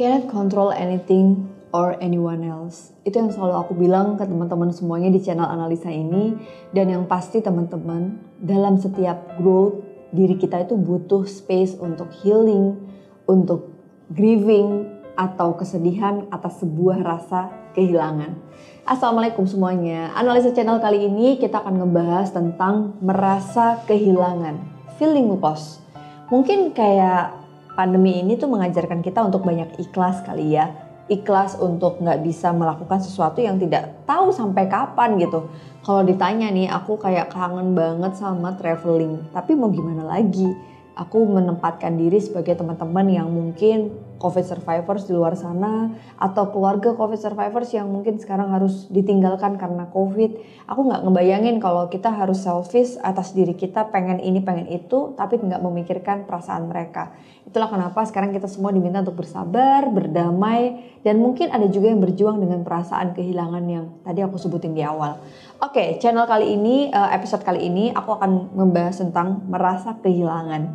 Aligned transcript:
cannot 0.00 0.32
control 0.32 0.72
anything 0.72 1.44
or 1.76 1.92
anyone 2.00 2.40
else. 2.40 2.96
Itu 3.04 3.20
yang 3.20 3.28
selalu 3.28 3.54
aku 3.60 3.72
bilang 3.76 4.16
ke 4.16 4.24
teman-teman 4.24 4.72
semuanya 4.72 5.12
di 5.12 5.20
channel 5.20 5.44
analisa 5.44 5.92
ini 5.92 6.40
dan 6.72 6.88
yang 6.88 7.04
pasti 7.04 7.44
teman-teman 7.44 8.16
dalam 8.40 8.80
setiap 8.80 9.36
growth 9.36 9.84
diri 10.08 10.40
kita 10.40 10.64
itu 10.64 10.72
butuh 10.80 11.28
space 11.28 11.76
untuk 11.76 12.08
healing, 12.24 12.80
untuk 13.28 13.76
grieving 14.08 14.88
atau 15.20 15.52
kesedihan 15.52 16.24
atas 16.32 16.64
sebuah 16.64 17.04
rasa 17.04 17.52
kehilangan. 17.76 18.40
Assalamualaikum 18.88 19.44
semuanya. 19.44 20.16
Analisa 20.16 20.56
channel 20.56 20.80
kali 20.80 21.12
ini 21.12 21.36
kita 21.36 21.60
akan 21.60 21.76
ngebahas 21.76 22.32
tentang 22.32 22.96
merasa 23.04 23.84
kehilangan, 23.84 24.64
feeling 24.96 25.28
loss. 25.36 25.84
Mungkin 26.32 26.72
kayak 26.72 27.39
pandemi 27.80 28.20
ini 28.20 28.36
tuh 28.36 28.52
mengajarkan 28.52 29.00
kita 29.00 29.24
untuk 29.24 29.40
banyak 29.40 29.80
ikhlas 29.80 30.20
kali 30.20 30.52
ya 30.52 30.90
ikhlas 31.10 31.58
untuk 31.58 31.98
nggak 31.98 32.22
bisa 32.22 32.54
melakukan 32.54 33.02
sesuatu 33.02 33.42
yang 33.42 33.58
tidak 33.58 34.06
tahu 34.06 34.30
sampai 34.30 34.70
kapan 34.70 35.18
gitu. 35.18 35.50
Kalau 35.82 36.06
ditanya 36.06 36.46
nih, 36.54 36.70
aku 36.70 37.02
kayak 37.02 37.34
kangen 37.34 37.74
banget 37.74 38.14
sama 38.14 38.54
traveling. 38.54 39.18
Tapi 39.34 39.58
mau 39.58 39.74
gimana 39.74 40.06
lagi? 40.06 40.54
Aku 40.94 41.26
menempatkan 41.26 41.98
diri 41.98 42.22
sebagai 42.22 42.54
teman-teman 42.54 43.10
yang 43.10 43.26
mungkin 43.26 43.90
COVID 44.20 44.44
survivors 44.44 45.08
di 45.08 45.16
luar 45.16 45.32
sana 45.32 45.88
atau 46.20 46.52
keluarga 46.52 46.92
COVID 46.92 47.16
survivors 47.16 47.72
yang 47.72 47.88
mungkin 47.88 48.20
sekarang 48.20 48.52
harus 48.52 48.84
ditinggalkan 48.92 49.56
karena 49.56 49.88
COVID. 49.88 50.30
Aku 50.68 50.84
nggak 50.84 51.08
ngebayangin 51.08 51.56
kalau 51.56 51.88
kita 51.88 52.12
harus 52.12 52.44
selfish 52.44 53.00
atas 53.00 53.32
diri 53.32 53.56
kita 53.56 53.88
pengen 53.88 54.20
ini 54.20 54.44
pengen 54.44 54.68
itu 54.68 55.16
tapi 55.16 55.40
nggak 55.40 55.64
memikirkan 55.64 56.28
perasaan 56.28 56.68
mereka. 56.68 57.16
Itulah 57.48 57.72
kenapa 57.72 58.04
sekarang 58.04 58.30
kita 58.30 58.46
semua 58.46 58.70
diminta 58.70 59.00
untuk 59.00 59.24
bersabar, 59.24 59.88
berdamai, 59.88 60.92
dan 61.00 61.18
mungkin 61.18 61.48
ada 61.48 61.66
juga 61.66 61.88
yang 61.88 61.98
berjuang 61.98 62.38
dengan 62.38 62.60
perasaan 62.62 63.16
kehilangan 63.16 63.64
yang 63.66 63.90
tadi 64.04 64.20
aku 64.20 64.36
sebutin 64.36 64.76
di 64.76 64.84
awal. 64.84 65.16
Oke, 65.58 65.96
channel 65.98 66.28
kali 66.28 66.54
ini, 66.54 66.92
eh, 66.92 67.10
episode 67.16 67.40
kali 67.40 67.66
ini 67.66 67.90
aku 67.90 68.20
akan 68.20 68.52
membahas 68.54 69.00
tentang 69.00 69.48
merasa 69.48 69.96
kehilangan. 69.98 70.68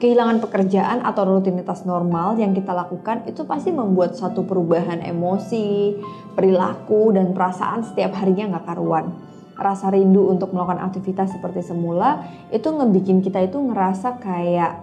Kehilangan 0.00 0.40
pekerjaan 0.40 1.04
atau 1.04 1.28
rutinitas 1.28 1.84
normal 1.84 2.40
yang 2.40 2.56
kita 2.56 2.72
lakukan 2.72 3.20
itu 3.28 3.44
pasti 3.44 3.68
membuat 3.68 4.16
satu 4.16 4.48
perubahan 4.48 5.04
emosi, 5.04 5.92
perilaku, 6.32 7.12
dan 7.12 7.36
perasaan 7.36 7.84
setiap 7.84 8.16
harinya 8.16 8.56
nggak 8.56 8.64
karuan. 8.64 9.12
Rasa 9.60 9.92
rindu 9.92 10.32
untuk 10.32 10.56
melakukan 10.56 10.80
aktivitas 10.88 11.36
seperti 11.36 11.60
semula 11.60 12.24
itu 12.48 12.64
ngebikin 12.64 13.20
kita 13.20 13.44
itu 13.44 13.60
ngerasa 13.60 14.16
kayak 14.24 14.80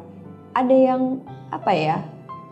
ada 0.53 0.75
yang 0.77 1.25
apa 1.49 1.73
ya, 1.73 1.97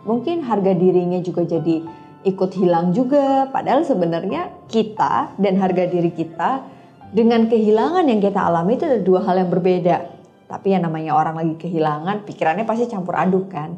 mungkin 0.02 0.42
harga 0.42 0.74
dirinya 0.74 1.22
juga 1.22 1.46
jadi 1.46 1.86
ikut 2.26 2.52
hilang 2.58 2.98
juga. 2.98 3.46
Padahal 3.54 3.86
sebenarnya 3.86 4.50
kita 4.74 5.38
dan 5.38 5.62
harga 5.62 5.86
diri 5.86 6.10
kita 6.10 6.66
dengan 7.14 7.46
kehilangan 7.46 8.10
yang 8.10 8.18
kita 8.26 8.42
alami 8.42 8.74
itu 8.74 8.90
ada 8.90 8.98
dua 9.06 9.22
hal 9.22 9.38
yang 9.38 9.54
berbeda. 9.54 10.15
Tapi 10.56 10.72
yang 10.72 10.88
namanya 10.88 11.12
orang 11.12 11.36
lagi 11.36 11.68
kehilangan, 11.68 12.24
pikirannya 12.24 12.64
pasti 12.64 12.88
campur 12.88 13.20
aduk 13.20 13.52
kan. 13.52 13.76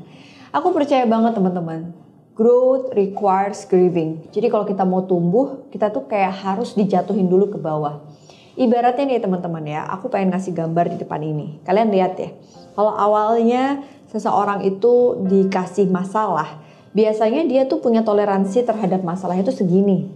Aku 0.54 0.70
percaya 0.78 1.10
banget 1.10 1.34
teman-teman, 1.34 1.90
growth 2.38 2.94
requires 2.94 3.66
grieving. 3.66 4.30
Jadi 4.30 4.54
kalau 4.54 4.62
kita 4.70 4.86
mau 4.86 5.02
tumbuh, 5.10 5.66
kita 5.74 5.90
tuh 5.90 6.06
kayak 6.06 6.38
harus 6.38 6.78
dijatuhin 6.78 7.26
dulu 7.26 7.50
ke 7.50 7.58
bawah. 7.58 8.06
Ibaratnya 8.54 9.10
nih 9.10 9.18
teman-teman 9.26 9.66
ya, 9.66 9.90
aku 9.90 10.14
pengen 10.14 10.38
ngasih 10.38 10.54
gambar 10.54 10.94
di 10.94 10.98
depan 11.02 11.18
ini. 11.26 11.58
Kalian 11.66 11.90
lihat 11.90 12.14
ya, 12.22 12.30
kalau 12.78 12.94
awalnya 12.94 13.82
seseorang 14.14 14.62
itu 14.70 15.18
dikasih 15.26 15.90
masalah, 15.90 16.62
biasanya 16.94 17.42
dia 17.50 17.66
tuh 17.66 17.82
punya 17.82 18.06
toleransi 18.06 18.62
terhadap 18.62 19.02
masalah 19.02 19.34
itu 19.34 19.50
segini. 19.50 20.14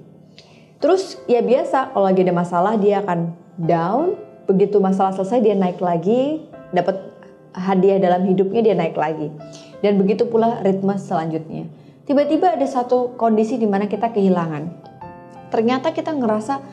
Terus 0.77 1.17
ya 1.25 1.41
biasa 1.41 1.93
kalau 1.93 2.05
lagi 2.05 2.21
ada 2.21 2.33
masalah 2.37 2.77
dia 2.77 3.01
akan 3.01 3.33
down, 3.57 4.17
begitu 4.49 4.77
masalah 4.81 5.13
selesai 5.13 5.41
dia 5.41 5.53
naik 5.53 5.77
lagi, 5.77 6.41
dapat 6.71 6.97
hadiah 7.55 7.99
dalam 7.99 8.23
hidupnya 8.27 8.63
dia 8.63 8.75
naik 8.75 8.95
lagi. 8.95 9.31
Dan 9.83 9.99
begitu 9.99 10.27
pula 10.27 10.63
ritme 10.63 10.95
selanjutnya. 10.95 11.67
Tiba-tiba 12.07 12.57
ada 12.57 12.67
satu 12.67 13.15
kondisi 13.15 13.55
di 13.61 13.67
mana 13.69 13.87
kita 13.87 14.11
kehilangan. 14.11 14.67
Ternyata 15.51 15.91
kita 15.91 16.15
ngerasa, 16.15 16.63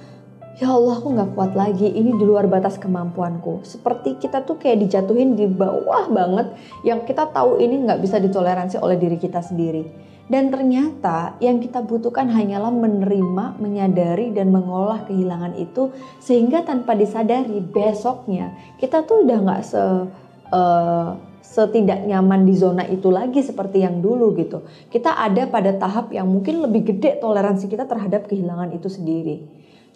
ya 0.58 0.74
Allah 0.74 0.98
aku 0.98 1.14
nggak 1.14 1.30
kuat 1.38 1.52
lagi, 1.54 1.86
ini 1.86 2.19
di 2.19 2.24
luar 2.26 2.50
batas 2.50 2.76
kemampuanku. 2.82 3.62
Seperti 3.62 4.19
kita 4.19 4.42
tuh 4.42 4.58
kayak 4.58 4.82
dijatuhin 4.82 5.38
di 5.38 5.46
bawah 5.46 6.10
banget, 6.10 6.50
yang 6.82 7.06
kita 7.06 7.30
tahu 7.30 7.62
ini 7.62 7.86
nggak 7.86 8.02
bisa 8.02 8.19
ditoleransi 8.19 8.82
oleh 8.82 8.98
diri 8.98 9.16
kita 9.16 9.38
sendiri. 9.38 9.86
Dan 10.28 10.52
ternyata 10.52 11.41
yang 11.41 11.56
kita 11.56 11.80
butuhkan 11.80 12.28
hanyalah 12.28 12.69
menerima, 12.69 13.56
menyadari 13.56 14.28
dan 14.36 14.52
mengolah 14.52 15.08
kehilangan 15.08 15.56
itu 15.56 15.88
sehingga 16.20 16.69
tanpa 16.69 16.92
disadari 16.92 17.64
besoknya 17.64 18.52
kita 18.76 19.08
tuh 19.08 19.25
udah 19.25 19.38
nggak 19.40 19.62
se 19.64 19.80
uh, 20.52 21.16
setidak 21.40 22.04
nyaman 22.04 22.44
di 22.44 22.52
zona 22.52 22.84
itu 22.84 23.08
lagi 23.08 23.40
seperti 23.40 23.80
yang 23.80 24.04
dulu 24.04 24.36
gitu. 24.36 24.69
Kita 24.92 25.16
ada 25.16 25.48
pada 25.48 25.72
tahap 25.80 26.12
yang 26.12 26.28
mungkin 26.28 26.60
lebih 26.60 26.92
gede 26.92 27.25
toleransi 27.25 27.64
kita 27.72 27.88
terhadap 27.88 28.28
kehilangan 28.28 28.69
itu 28.76 28.92
sendiri. 28.92 29.48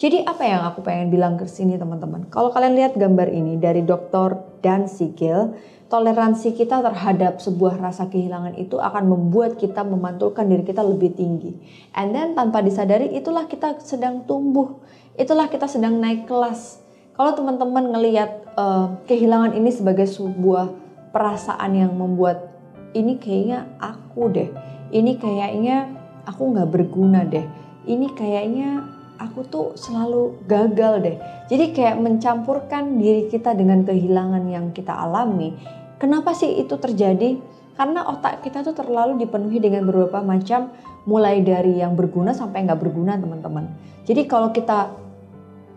Jadi 0.03 0.19
apa 0.27 0.43
yang 0.43 0.67
aku 0.67 0.83
pengen 0.83 1.15
bilang 1.15 1.39
ke 1.39 1.47
sini 1.47 1.79
teman-teman? 1.79 2.27
Kalau 2.27 2.51
kalian 2.51 2.75
lihat 2.75 2.99
gambar 2.99 3.31
ini 3.31 3.55
dari 3.55 3.87
Dr. 3.87 4.59
Dan 4.59 4.91
Sikil, 4.91 5.55
toleransi 5.87 6.59
kita 6.59 6.83
terhadap 6.83 7.39
sebuah 7.39 7.79
rasa 7.79 8.11
kehilangan 8.11 8.59
itu 8.59 8.83
akan 8.83 9.07
membuat 9.07 9.63
kita 9.63 9.87
memantulkan 9.87 10.51
diri 10.51 10.67
kita 10.67 10.83
lebih 10.83 11.15
tinggi. 11.15 11.55
And 11.95 12.11
then 12.11 12.35
tanpa 12.35 12.67
disadari 12.67 13.15
itulah 13.15 13.47
kita 13.47 13.79
sedang 13.79 14.27
tumbuh, 14.27 14.83
itulah 15.15 15.47
kita 15.47 15.71
sedang 15.71 16.03
naik 16.03 16.27
kelas. 16.27 16.83
Kalau 17.15 17.39
teman-teman 17.39 17.95
ngelihat 17.95 18.59
uh, 18.59 18.99
kehilangan 19.07 19.55
ini 19.55 19.71
sebagai 19.71 20.11
sebuah 20.11 20.67
perasaan 21.15 21.79
yang 21.79 21.95
membuat 21.95 22.51
ini 22.91 23.23
kayaknya 23.23 23.71
aku 23.79 24.35
deh, 24.35 24.51
ini 24.91 25.15
kayaknya 25.15 25.95
aku 26.27 26.59
nggak 26.59 26.75
berguna 26.75 27.23
deh, 27.23 27.47
ini 27.87 28.11
kayaknya 28.19 28.99
aku 29.23 29.47
tuh 29.47 29.67
selalu 29.79 30.43
gagal 30.51 30.95
deh. 31.07 31.17
Jadi 31.47 31.71
kayak 31.71 32.03
mencampurkan 32.03 32.99
diri 32.99 33.31
kita 33.31 33.55
dengan 33.55 33.87
kehilangan 33.87 34.45
yang 34.51 34.75
kita 34.75 34.91
alami 34.91 35.55
Kenapa 36.03 36.35
sih 36.35 36.59
itu 36.59 36.75
terjadi? 36.83 37.39
Karena 37.79 38.03
otak 38.11 38.43
kita 38.43 38.67
tuh 38.67 38.75
terlalu 38.75 39.23
dipenuhi 39.23 39.63
dengan 39.63 39.87
beberapa 39.87 40.19
macam 40.19 40.75
mulai 41.07 41.47
dari 41.47 41.79
yang 41.79 41.95
berguna 41.95 42.35
sampai 42.35 42.67
nggak 42.67 42.83
berguna 42.83 43.15
teman-teman. 43.15 43.71
Jadi 44.03 44.27
kalau 44.27 44.51
kita 44.51 44.91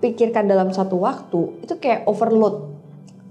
pikirkan 0.01 0.49
dalam 0.49 0.73
satu 0.73 0.97
waktu 0.97 1.61
itu 1.61 1.77
kayak 1.77 2.09
overload. 2.09 2.73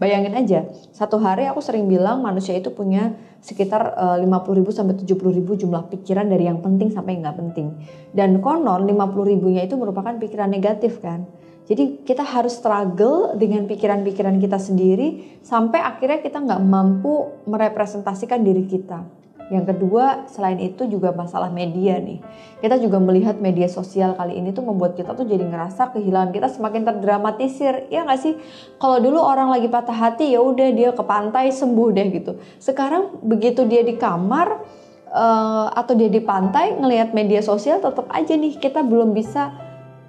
Bayangin 0.04 0.36
aja, 0.36 0.68
satu 0.92 1.16
hari 1.16 1.48
aku 1.48 1.64
sering 1.64 1.88
bilang 1.88 2.20
manusia 2.20 2.52
itu 2.52 2.68
punya 2.68 3.16
sekitar 3.40 3.96
50 4.20 4.20
eh, 4.20 4.52
ribu 4.60 4.68
sampai 4.68 5.00
70 5.00 5.16
ribu 5.40 5.56
jumlah 5.56 5.88
pikiran 5.88 6.28
dari 6.28 6.44
yang 6.44 6.60
penting 6.60 6.92
sampai 6.92 7.24
nggak 7.24 7.32
penting. 7.40 7.72
Dan 8.12 8.44
konon 8.44 8.84
50 8.84 9.00
ribunya 9.32 9.64
itu 9.64 9.80
merupakan 9.80 10.12
pikiran 10.20 10.52
negatif 10.52 11.00
kan. 11.00 11.24
Jadi 11.64 12.04
kita 12.04 12.20
harus 12.20 12.52
struggle 12.52 13.40
dengan 13.40 13.64
pikiran-pikiran 13.64 14.36
kita 14.44 14.60
sendiri 14.60 15.40
sampai 15.40 15.80
akhirnya 15.80 16.20
kita 16.20 16.36
nggak 16.36 16.60
mampu 16.60 17.40
merepresentasikan 17.48 18.44
diri 18.44 18.68
kita. 18.68 19.23
Yang 19.52 19.76
kedua, 19.76 20.24
selain 20.30 20.56
itu 20.56 20.88
juga 20.88 21.12
masalah 21.12 21.52
media 21.52 22.00
nih. 22.00 22.20
Kita 22.64 22.80
juga 22.80 22.96
melihat 22.96 23.36
media 23.36 23.68
sosial 23.68 24.16
kali 24.16 24.40
ini 24.40 24.56
tuh 24.56 24.64
membuat 24.64 24.96
kita 24.96 25.12
tuh 25.12 25.28
jadi 25.28 25.44
ngerasa 25.44 25.92
kehilangan 25.92 26.32
kita 26.32 26.48
semakin 26.48 26.82
terdramatisir. 26.88 27.88
Ya 27.92 28.08
nggak 28.08 28.20
sih? 28.24 28.34
Kalau 28.80 29.04
dulu 29.04 29.20
orang 29.20 29.52
lagi 29.52 29.68
patah 29.68 29.92
hati 29.92 30.32
ya 30.32 30.40
udah 30.40 30.68
dia 30.72 30.90
ke 30.96 31.04
pantai 31.04 31.52
sembuh 31.52 31.88
deh 31.92 32.08
gitu. 32.08 32.40
Sekarang 32.56 33.20
begitu 33.20 33.68
dia 33.68 33.84
di 33.84 34.00
kamar 34.00 34.64
uh, 35.12 35.68
atau 35.76 35.92
dia 35.92 36.08
di 36.08 36.24
pantai 36.24 36.80
ngelihat 36.80 37.12
media 37.12 37.44
sosial 37.44 37.84
tetap 37.84 38.08
aja 38.08 38.32
nih 38.32 38.56
kita 38.56 38.80
belum 38.80 39.12
bisa 39.12 39.52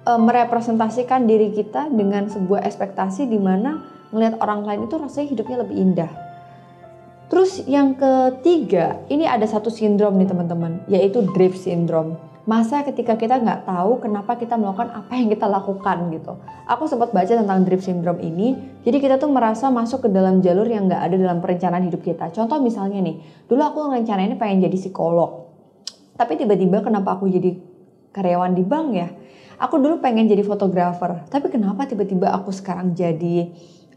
e, 0.06 0.12
merepresentasikan 0.14 1.26
diri 1.26 1.50
kita 1.50 1.90
dengan 1.90 2.30
sebuah 2.30 2.62
ekspektasi 2.64 3.26
di 3.26 3.38
mana 3.42 3.82
melihat 4.14 4.38
orang 4.38 4.62
lain 4.62 4.80
itu 4.86 4.94
rasanya 4.96 5.26
hidupnya 5.34 5.56
lebih 5.66 5.76
indah. 5.76 6.25
Terus 7.26 7.66
yang 7.66 7.98
ketiga, 7.98 9.02
ini 9.10 9.26
ada 9.26 9.42
satu 9.50 9.66
sindrom 9.66 10.14
nih 10.14 10.30
teman-teman, 10.30 10.86
yaitu 10.86 11.26
drift 11.34 11.58
syndrome. 11.58 12.14
Masa 12.46 12.86
ketika 12.86 13.18
kita 13.18 13.42
nggak 13.42 13.66
tahu 13.66 13.98
kenapa 13.98 14.38
kita 14.38 14.54
melakukan 14.54 14.94
apa 14.94 15.18
yang 15.18 15.26
kita 15.26 15.50
lakukan 15.50 16.14
gitu. 16.14 16.38
Aku 16.70 16.86
sempat 16.86 17.10
baca 17.10 17.26
tentang 17.26 17.66
drift 17.66 17.82
syndrome 17.82 18.22
ini, 18.22 18.54
jadi 18.86 19.02
kita 19.02 19.14
tuh 19.18 19.34
merasa 19.34 19.66
masuk 19.74 20.06
ke 20.06 20.08
dalam 20.14 20.38
jalur 20.38 20.70
yang 20.70 20.86
nggak 20.86 21.02
ada 21.02 21.16
dalam 21.18 21.42
perencanaan 21.42 21.90
hidup 21.90 22.06
kita. 22.06 22.30
Contoh 22.30 22.62
misalnya 22.62 23.02
nih, 23.02 23.18
dulu 23.50 23.62
aku 23.66 23.90
ini 23.90 24.38
pengen 24.38 24.62
jadi 24.62 24.76
psikolog. 24.78 25.50
Tapi 26.14 26.38
tiba-tiba 26.38 26.86
kenapa 26.86 27.18
aku 27.18 27.26
jadi 27.26 27.58
karyawan 28.14 28.54
di 28.54 28.62
bank 28.62 28.88
ya? 28.94 29.08
aku 29.56 29.80
dulu 29.80 30.00
pengen 30.04 30.28
jadi 30.28 30.44
fotografer, 30.44 31.24
tapi 31.32 31.48
kenapa 31.48 31.88
tiba-tiba 31.88 32.32
aku 32.32 32.52
sekarang 32.52 32.92
jadi 32.92 33.52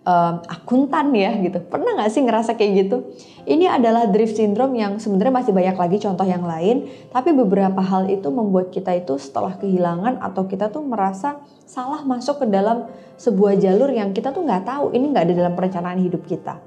um, 0.10 0.34
akuntan 0.50 1.14
ya 1.14 1.38
gitu. 1.38 1.62
Pernah 1.62 2.02
nggak 2.02 2.10
sih 2.10 2.22
ngerasa 2.26 2.58
kayak 2.58 2.72
gitu? 2.86 2.98
Ini 3.46 3.70
adalah 3.70 4.10
drift 4.10 4.38
syndrome 4.38 4.78
yang 4.78 4.98
sebenarnya 4.98 5.34
masih 5.34 5.54
banyak 5.54 5.78
lagi 5.78 5.98
contoh 6.02 6.26
yang 6.26 6.46
lain, 6.46 6.90
tapi 7.14 7.34
beberapa 7.34 7.82
hal 7.82 8.10
itu 8.10 8.30
membuat 8.30 8.74
kita 8.74 8.94
itu 8.98 9.18
setelah 9.22 9.58
kehilangan 9.58 10.22
atau 10.22 10.46
kita 10.46 10.70
tuh 10.70 10.86
merasa 10.86 11.42
salah 11.66 12.02
masuk 12.06 12.46
ke 12.46 12.48
dalam 12.50 12.90
sebuah 13.18 13.58
jalur 13.58 13.90
yang 13.94 14.14
kita 14.14 14.34
tuh 14.34 14.46
nggak 14.46 14.66
tahu 14.66 14.94
ini 14.94 15.14
nggak 15.14 15.26
ada 15.30 15.34
dalam 15.46 15.54
perencanaan 15.54 16.02
hidup 16.02 16.26
kita. 16.26 16.58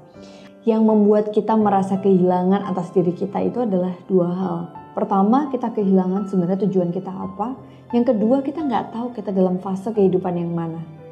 Yang 0.63 0.81
membuat 0.87 1.25
kita 1.35 1.59
merasa 1.59 1.99
kehilangan 1.99 2.63
atas 2.63 2.87
diri 2.95 3.11
kita 3.11 3.43
itu 3.43 3.67
adalah 3.67 3.91
dua 4.07 4.29
hal. 4.31 4.59
Pertama, 4.95 5.51
kita 5.51 5.75
kehilangan 5.75 6.31
sebenarnya 6.31 6.63
tujuan 6.69 6.87
kita 6.87 7.11
apa. 7.11 7.59
Yang 7.91 8.15
kedua, 8.15 8.39
kita 8.39 8.63
nggak 8.63 8.95
tahu 8.95 9.11
kita 9.11 9.35
dalam 9.35 9.59
fase 9.59 9.91
kehidupan 9.91 10.39
yang 10.39 10.55
mana. 10.55 11.02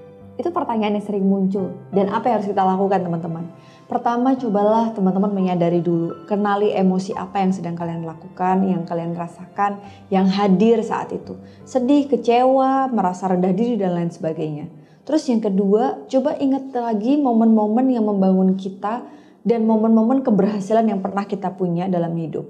Itu 0.41 0.49
pertanyaan 0.49 0.97
yang 0.97 1.05
sering 1.05 1.21
muncul. 1.21 1.69
Dan 1.93 2.09
apa 2.09 2.25
yang 2.25 2.41
harus 2.41 2.49
kita 2.49 2.65
lakukan 2.65 3.05
teman-teman? 3.05 3.45
Pertama, 3.85 4.33
cobalah 4.33 4.89
teman-teman 4.89 5.29
menyadari 5.29 5.85
dulu. 5.85 6.25
Kenali 6.25 6.73
emosi 6.73 7.13
apa 7.13 7.45
yang 7.45 7.53
sedang 7.53 7.77
kalian 7.77 8.01
lakukan, 8.01 8.65
yang 8.65 8.81
kalian 8.89 9.13
rasakan, 9.13 9.77
yang 10.09 10.25
hadir 10.25 10.81
saat 10.81 11.13
itu. 11.13 11.37
Sedih, 11.61 12.09
kecewa, 12.09 12.89
merasa 12.89 13.29
rendah 13.29 13.53
diri, 13.53 13.77
dan 13.77 13.93
lain 13.93 14.09
sebagainya. 14.09 14.65
Terus 15.05 15.29
yang 15.29 15.45
kedua, 15.45 16.09
coba 16.09 16.33
ingat 16.41 16.73
lagi 16.73 17.21
momen-momen 17.21 17.93
yang 17.93 18.09
membangun 18.09 18.57
kita 18.57 19.05
dan 19.45 19.65
momen-momen 19.65 20.25
keberhasilan 20.25 20.89
yang 20.89 21.01
pernah 21.05 21.25
kita 21.25 21.53
punya 21.53 21.85
dalam 21.85 22.13
hidup. 22.17 22.45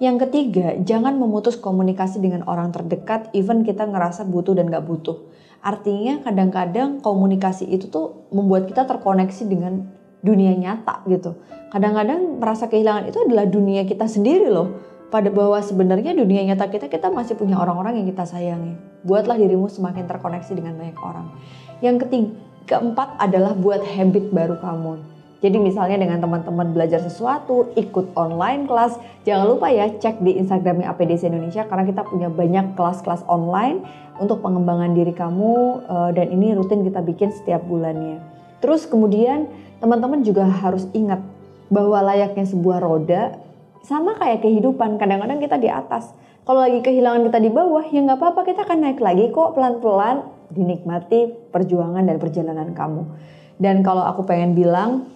Yang 0.00 0.28
ketiga, 0.28 0.76
jangan 0.80 1.16
memutus 1.20 1.60
komunikasi 1.60 2.20
dengan 2.20 2.44
orang 2.48 2.72
terdekat 2.72 3.28
even 3.36 3.64
kita 3.64 3.84
ngerasa 3.84 4.24
butuh 4.24 4.56
dan 4.56 4.72
gak 4.72 4.84
butuh. 4.88 5.28
Artinya 5.60 6.24
kadang-kadang 6.24 7.04
komunikasi 7.04 7.68
itu 7.68 7.92
tuh 7.92 8.26
membuat 8.32 8.64
kita 8.64 8.88
terkoneksi 8.88 9.44
dengan 9.44 9.92
dunia 10.24 10.56
nyata 10.56 11.04
gitu. 11.08 11.36
Kadang-kadang 11.68 12.40
merasa 12.40 12.66
kehilangan 12.66 13.08
itu 13.12 13.18
adalah 13.20 13.44
dunia 13.44 13.84
kita 13.84 14.08
sendiri 14.08 14.48
loh. 14.48 14.88
Pada 15.10 15.26
bahwa 15.26 15.58
sebenarnya 15.58 16.14
dunia 16.14 16.46
nyata 16.46 16.70
kita 16.70 16.86
kita 16.86 17.10
masih 17.10 17.34
punya 17.34 17.58
orang-orang 17.58 17.98
yang 17.98 18.06
kita 18.14 18.24
sayangi. 18.24 18.78
Buatlah 19.02 19.36
dirimu 19.36 19.66
semakin 19.66 20.06
terkoneksi 20.06 20.52
dengan 20.54 20.78
banyak 20.78 20.98
orang. 21.02 21.26
Yang 21.82 22.06
ketiga, 22.06 22.30
keempat 22.70 23.18
adalah 23.18 23.52
buat 23.58 23.82
habit 23.82 24.30
baru 24.30 24.62
kamu. 24.62 25.19
Jadi 25.40 25.56
misalnya 25.56 25.96
dengan 25.96 26.20
teman-teman 26.20 26.76
belajar 26.76 27.00
sesuatu, 27.00 27.72
ikut 27.72 28.12
online 28.12 28.68
kelas, 28.68 29.00
jangan 29.24 29.56
lupa 29.56 29.72
ya 29.72 29.88
cek 29.88 30.20
di 30.20 30.36
Instagramnya 30.36 30.92
APDC 30.92 31.32
Indonesia 31.32 31.64
karena 31.64 31.88
kita 31.88 32.04
punya 32.04 32.28
banyak 32.28 32.76
kelas-kelas 32.76 33.24
online 33.24 33.80
untuk 34.20 34.44
pengembangan 34.44 34.92
diri 34.92 35.16
kamu 35.16 35.80
eh, 35.88 36.10
dan 36.12 36.26
ini 36.28 36.52
rutin 36.52 36.84
kita 36.84 37.00
bikin 37.00 37.32
setiap 37.32 37.64
bulannya. 37.64 38.20
Terus 38.60 38.84
kemudian 38.84 39.48
teman-teman 39.80 40.20
juga 40.20 40.44
harus 40.44 40.84
ingat 40.92 41.24
bahwa 41.72 42.04
layaknya 42.04 42.44
sebuah 42.44 42.84
roda 42.84 43.40
sama 43.80 44.20
kayak 44.20 44.44
kehidupan 44.44 45.00
kadang-kadang 45.00 45.40
kita 45.40 45.56
di 45.56 45.72
atas. 45.72 46.12
Kalau 46.44 46.60
lagi 46.60 46.84
kehilangan 46.84 47.32
kita 47.32 47.40
di 47.40 47.48
bawah 47.48 47.84
ya 47.88 48.04
nggak 48.04 48.20
apa-apa 48.20 48.44
kita 48.44 48.68
akan 48.68 48.78
naik 48.84 49.00
lagi 49.00 49.32
kok 49.32 49.56
pelan-pelan 49.56 50.20
dinikmati 50.52 51.48
perjuangan 51.48 52.04
dan 52.04 52.20
perjalanan 52.20 52.76
kamu. 52.76 53.08
Dan 53.56 53.80
kalau 53.80 54.04
aku 54.04 54.28
pengen 54.28 54.52
bilang 54.52 55.08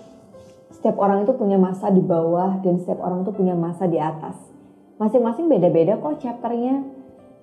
setiap 0.84 1.00
orang 1.00 1.24
itu 1.24 1.32
punya 1.32 1.56
masa 1.56 1.88
di 1.88 2.04
bawah 2.04 2.60
dan 2.60 2.76
setiap 2.76 3.00
orang 3.00 3.24
itu 3.24 3.32
punya 3.32 3.56
masa 3.56 3.88
di 3.88 3.96
atas. 3.96 4.36
Masing-masing 5.00 5.48
beda-beda 5.48 5.96
kok 5.96 6.20
chapternya. 6.20 6.84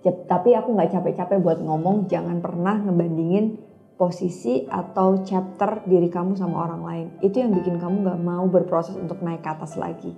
Tapi 0.06 0.54
aku 0.54 0.78
nggak 0.78 0.94
capek-capek 0.94 1.42
buat 1.42 1.58
ngomong 1.58 2.06
jangan 2.06 2.38
pernah 2.38 2.78
ngebandingin 2.78 3.58
posisi 3.98 4.70
atau 4.70 5.26
chapter 5.26 5.82
diri 5.90 6.06
kamu 6.14 6.38
sama 6.38 6.70
orang 6.70 6.82
lain. 6.86 7.08
Itu 7.26 7.42
yang 7.42 7.58
bikin 7.58 7.82
kamu 7.82 8.06
nggak 8.06 8.22
mau 8.22 8.46
berproses 8.46 8.94
untuk 8.94 9.18
naik 9.26 9.42
ke 9.42 9.50
atas 9.50 9.74
lagi. 9.74 10.14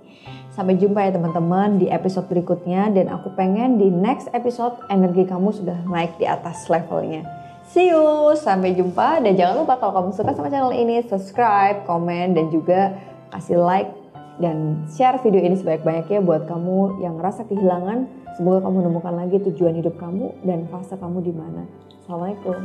Sampai 0.52 0.76
jumpa 0.76 1.08
ya 1.08 1.16
teman-teman 1.16 1.80
di 1.80 1.88
episode 1.88 2.28
berikutnya 2.28 2.92
dan 2.92 3.08
aku 3.08 3.32
pengen 3.32 3.80
di 3.80 3.88
next 3.88 4.28
episode 4.36 4.76
energi 4.92 5.24
kamu 5.24 5.48
sudah 5.48 5.80
naik 5.88 6.20
di 6.20 6.28
atas 6.28 6.68
levelnya. 6.68 7.24
See 7.64 7.88
you, 7.88 8.36
sampai 8.36 8.76
jumpa 8.76 9.24
dan 9.24 9.32
jangan 9.32 9.64
lupa 9.64 9.80
kalau 9.80 9.96
kamu 9.96 10.12
suka 10.12 10.36
sama 10.36 10.52
channel 10.52 10.76
ini 10.76 11.00
subscribe, 11.08 11.88
komen 11.88 12.36
dan 12.36 12.52
juga 12.52 12.92
kasih 13.34 13.58
like 13.58 13.90
dan 14.38 14.82
share 14.90 15.18
video 15.22 15.42
ini 15.42 15.58
sebanyak-banyaknya 15.58 16.22
buat 16.22 16.46
kamu 16.46 17.02
yang 17.02 17.18
ngerasa 17.18 17.46
kehilangan. 17.50 18.06
Semoga 18.34 18.66
kamu 18.66 18.74
menemukan 18.82 19.14
lagi 19.14 19.36
tujuan 19.50 19.78
hidup 19.78 19.94
kamu 19.94 20.34
dan 20.42 20.66
fase 20.70 20.98
kamu 20.98 21.22
di 21.22 21.32
mana. 21.34 21.62
Assalamualaikum. 22.02 22.58